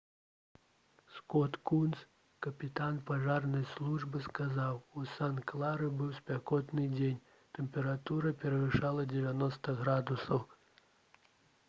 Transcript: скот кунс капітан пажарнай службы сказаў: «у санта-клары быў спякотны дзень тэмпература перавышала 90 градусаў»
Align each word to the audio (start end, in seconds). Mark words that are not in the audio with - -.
скот 1.15 1.57
кунс 1.71 1.99
капітан 2.45 2.95
пажарнай 3.09 3.67
службы 3.75 4.21
сказаў: 4.27 4.79
«у 4.97 5.03
санта-клары 5.11 5.89
быў 5.99 6.09
спякотны 6.21 6.89
дзень 6.97 7.19
тэмпература 7.59 8.35
перавышала 8.45 9.09
90 9.17 9.77
градусаў» 9.83 10.47